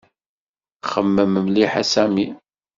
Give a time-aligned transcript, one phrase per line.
[0.91, 2.27] Xemmem mliḥ a Sami.